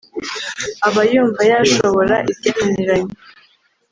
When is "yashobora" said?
1.51-2.15